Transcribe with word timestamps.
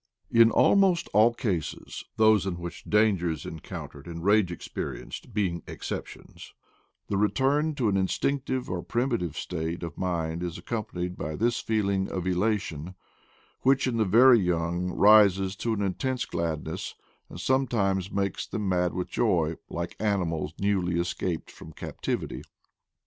'In 0.41 0.49
almost 0.49 1.09
all 1.13 1.31
cases— 1.31 2.03
those 2.17 2.47
in 2.47 2.57
which 2.57 2.85
danger 2.85 3.29
is 3.29 3.45
en 3.45 3.59
countered 3.59 4.07
and 4.07 4.23
rage 4.25 4.51
experienced 4.51 5.31
being 5.31 5.61
exceptions— 5.67 6.55
the 7.09 7.17
return 7.17 7.75
to 7.75 7.87
an 7.87 7.97
instinctive 7.97 8.67
or 8.67 8.81
primitive 8.81 9.37
state 9.37 9.83
of 9.83 9.99
mind 9.99 10.41
is 10.41 10.57
accompanied 10.57 11.15
by 11.17 11.35
this 11.35 11.59
feeling 11.59 12.09
of 12.09 12.25
elation, 12.25 12.95
which, 13.61 13.85
in 13.85 13.97
the 13.97 14.03
very 14.03 14.39
young, 14.39 14.89
rises 14.89 15.55
to 15.57 15.71
an 15.73 15.83
intense 15.83 16.25
glad 16.25 16.63
ness, 16.65 16.95
and 17.29 17.39
sometimes 17.39 18.09
makes 18.11 18.47
them 18.47 18.67
mad 18.67 18.95
with 18.95 19.07
joy, 19.07 19.55
like 19.69 19.95
animals 19.99 20.51
newly 20.59 20.99
escaped 20.99 21.51
from 21.51 21.71
captivity. 21.71 22.41